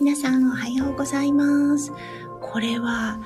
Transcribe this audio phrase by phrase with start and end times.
[0.00, 1.92] 皆さんおはようございます。
[2.40, 3.18] これは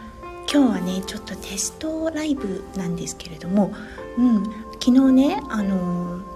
[0.50, 3.74] 今日はねちょっとテストライブなんですけれども、
[4.16, 4.44] うん、
[4.80, 6.31] 昨日ねあのー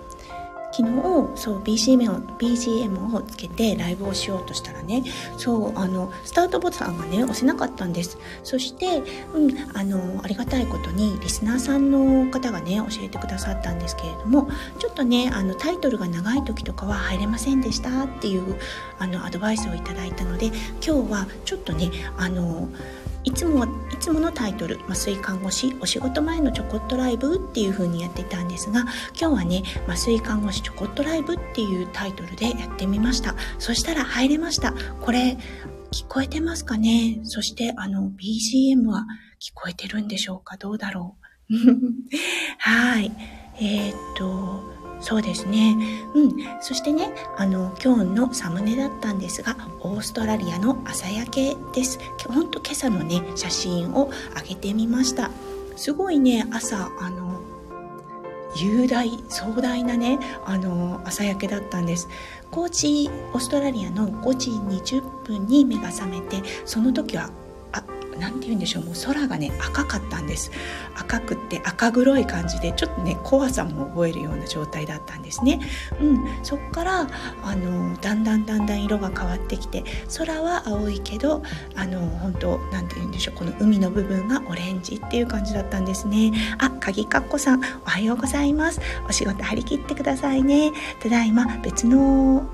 [0.77, 5.05] 昨日そう BGM を BGM をつけてライブをしようとしたらね
[5.39, 8.19] そうあのスタートボタンがね押せなかったんです。
[8.45, 9.03] そして、
[9.33, 18.57] うん、あのありがたいことにリスナーさんの方がね教えてくださったんですけれどもちょっとねあのタイトルが長い時とかは入れませんでしたっていう
[18.99, 22.69] あのアドバイスをいただいたので今日はちょっとねあの
[23.27, 23.69] いつもい
[24.01, 28.83] つものタイトル「麻酔看護師お仕事前のちょこっとライブ」っていう風にやってたんですが
[29.21, 33.35] 今日はね「麻酔看護師ちょこっとライブ」っていうタイトルでやってみました。
[33.59, 34.73] そしたら入れました。
[35.01, 35.37] これ
[35.93, 37.19] 聞こえてますかね？
[37.25, 39.07] そしてあの BGM は
[39.41, 40.57] 聞こえてるんでしょうか？
[40.57, 41.17] どうだろ
[41.51, 41.55] う？
[42.59, 43.13] はい。
[43.59, 44.76] えー、っと
[45.07, 45.77] そうですね。
[46.15, 46.37] うん。
[46.61, 52.01] そしてね、あの、今日のサムネだったんですが、オーストラリアの朝焼けです。
[52.27, 55.31] ほんと今朝のね、写真を上げてみました。
[55.77, 57.41] すごいね、朝、あの、
[58.57, 62.09] 雄大、壮大なね、あの、朝焼けだったんです。
[62.51, 67.31] 5時、オーストラリアの5時20分に目が覚めて、その時は
[68.19, 68.85] 何て言うんでしょう。
[68.85, 70.51] もう空がね赤かったんです。
[70.95, 75.61] 赤くって赤黒い感じでちょっとね怖さも覚えるような状態だったんですね、
[76.01, 77.09] うん、そっから
[77.43, 79.85] あのだんだんだんだん色が変わってきて
[80.17, 81.43] 空は青いけど
[81.75, 83.35] あの本当何て言うんでしょう。
[83.37, 86.33] この海の部分がオレンジっていう感じだったんですね。
[86.59, 88.81] あ鍵かっこさんおはようございます。
[89.09, 90.73] お仕事張り切ってくださいね。
[91.03, 92.49] ただいま別の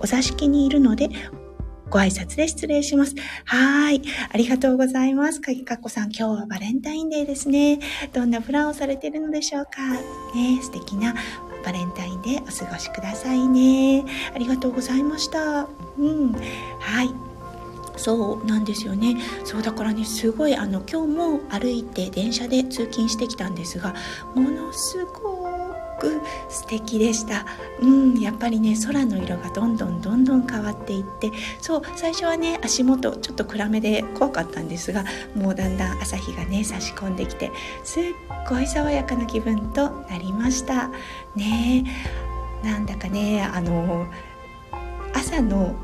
[0.00, 1.10] お座敷にいるので
[1.92, 3.14] ご挨拶で失礼します。
[3.44, 4.00] はい。
[4.32, 5.42] ありがとうございます。
[5.42, 7.80] かぎかっこさん、今日はバレンタインデーですね。
[8.14, 9.92] どんなプランをされているのでしょうか
[10.34, 11.14] ね、素敵な
[11.62, 14.04] バレンタインデーお過ごしくださいね。
[14.34, 15.68] ありがとうございました。
[15.98, 16.32] うん。
[16.80, 17.10] はい。
[17.98, 23.94] そうなんですよねそうだからねすごいあの今日も歩いて電車で通勤してきたんですが
[24.34, 25.41] ものすごい
[26.02, 27.46] く素敵でした。
[27.80, 31.30] うんやっぱりね空の色がどんどんどんどん変わっていって
[31.60, 35.04] そう最初はね足元ちょっと暗めで怖かったんですが
[35.34, 37.52] もうだんだん朝日がね差し込んできて
[37.84, 38.02] すっ
[38.48, 40.90] ごい爽やかな気分となりました。
[41.36, 41.84] ね
[42.64, 44.06] なんだかねあの
[45.14, 45.74] 朝の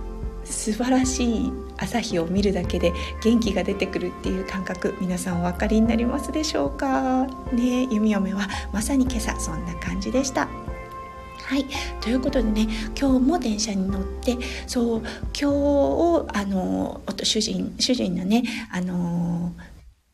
[0.45, 7.27] 素晴らしい朝日を見るだけで元気が出てくるっていう感覚皆さんお分かりになりますでしょうか？
[7.53, 10.47] ね弓嫁はまさに今朝そんな感じでした。
[10.47, 11.65] はい。
[12.01, 12.69] ということでね
[13.01, 14.37] 今日も電車に乗って
[14.67, 19.53] そう今日をあの主人主人のねあの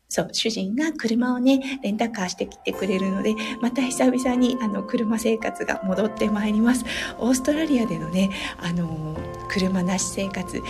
[0.07, 6.85] そう、主人が車をね、レンタカーしてきてくれるので、また久々にあの車生活が戻ってまいります。
[7.19, 9.17] オーストラリアでのね、あの、
[9.49, 10.61] 車なし生活、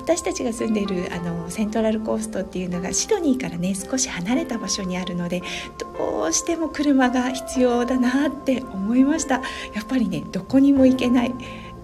[0.00, 5.42] 私たちが住んでいるあのセントラルコーストっていうのがシドニーからね少し離れた場所にあるので
[5.78, 9.42] どうしても車が必要だなって思いました。
[9.74, 11.34] やっぱりねどこにも行けない。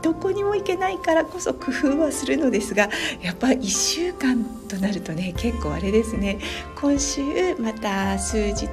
[0.07, 2.89] どこにも行けないからこそ工夫はするのですが
[3.21, 6.39] やっぱ1週間となるとね結構あれですね。
[6.81, 8.69] 今週また数日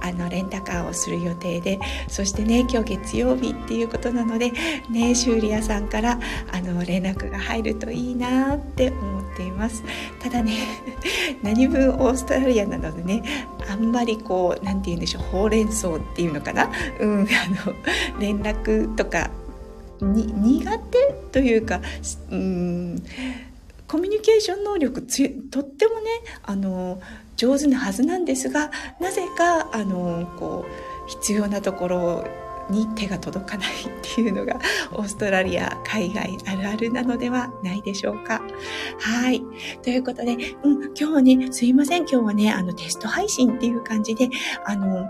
[0.00, 4.52] あのレンタカーをする予定でそしてね今日月曜日っていうことなので
[4.88, 6.20] ね修理屋さんから
[6.52, 9.82] あの連絡が入るといいなって思っています。
[10.20, 10.52] ただね
[11.42, 16.70] 何分オーストラリアなのでねあんまりこう何て言うんでしょうほうれん草っていうのかな？
[17.00, 17.24] うんあ
[17.66, 19.28] の連絡とか
[20.02, 21.80] 苦手というか
[22.30, 23.02] うん
[23.86, 26.10] コミュニケーション能力つとってもね
[26.42, 27.00] あの
[27.36, 28.70] 上手なはずなんですが
[29.00, 32.24] なぜかあのこう必要なところ
[32.70, 34.60] に手が届かないっていうのが
[34.92, 38.40] オーストラリア海外あるあるなのではないでしょうか。
[38.98, 39.42] はい。
[39.82, 40.32] ということで、
[40.62, 42.02] うん、今日はね、すいません。
[42.02, 44.30] 今日はね、あのテスト配信っていう感じで、
[44.64, 45.08] あの、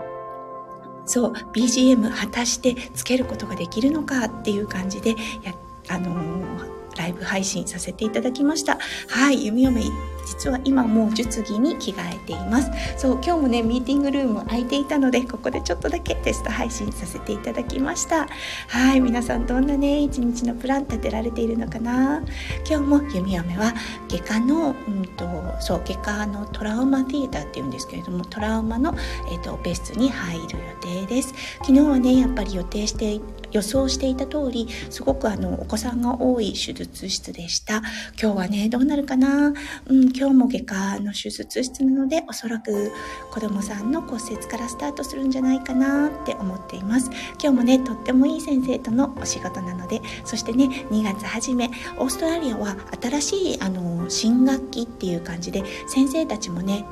[1.05, 5.53] そう BGM 果たしてつけることができるのかっていう感じでや
[5.89, 8.77] あのーライブ配信させていただきました。
[9.09, 9.83] はい、弓嫁
[10.25, 12.71] 実は今もう術着に着替えています。
[12.97, 18.27] そう今日もねミーティングルーム空いていたのでここでちょっとだけテスト配信させていただきました。
[18.67, 22.23] はい皆さんどんなね一日のプラン立てられているのかな？
[22.67, 23.73] 今日も弓嫁は
[24.09, 25.25] 外科のうんと
[25.59, 28.95] そう外科のトラウマティーターっていうんですけれどもトラウマの、
[29.31, 31.33] えーと、とオペ室に入る予定です。
[31.59, 33.19] 昨日はねやっぱり予定して
[33.51, 37.83] 予想していた通りすごくあのお子さんが多い手術室でした。
[38.19, 39.53] 今日はねどうなるかな、
[39.87, 42.91] うん、今日も外科の手術室なので、おそらく
[43.31, 47.09] 子供さんの骨折からスタートするんじゃないかなって思っています。
[47.41, 56.85] 今日もね、とってもいい先生とのお仕事なので、そしてね、2月初め、オーストラリアは新しい、あの、新学期っていう感じで、先生たちもね、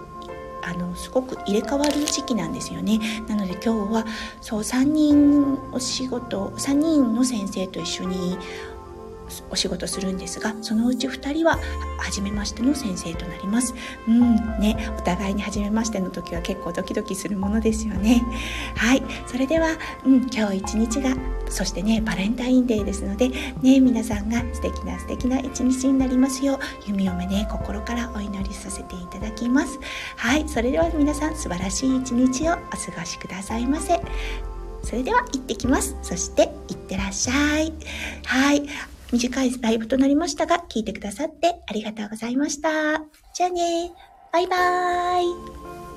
[0.63, 4.05] あのすごく入れ替わる時期なんですよねなので今日は
[4.41, 8.37] そう3人お仕事3人の先生と一緒に
[9.49, 11.59] お仕事するんですがそのうち2人は
[11.97, 13.73] 初めましての先生となります。
[14.07, 18.23] うんねお互いに初めましての時は結構ドキドキするものですよね。
[18.75, 21.15] はいそれでは、うん、今日一日が
[21.49, 23.29] そしてねバレンタインデーですので
[23.61, 29.79] ね皆さんが素敵な素敵な一日になりますよう弓嫁ね心からお祈りさせていただきます。
[30.17, 32.59] はいそれでは皆さん素晴らしい一日をお過
[32.99, 33.99] ごしくださいませ。
[34.83, 35.95] それでは行ってきます。
[36.01, 37.73] そしていってらっしゃい。
[38.25, 38.67] はい
[39.11, 43.03] 短いライブとなりましたが、聞いてくださってありがとうございました。
[43.33, 43.91] じゃあね、
[44.31, 45.90] バイバーイ。